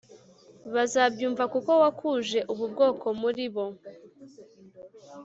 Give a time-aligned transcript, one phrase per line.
[0.75, 3.65] bazabyumva kuko wakuje ubu bwoko muri bo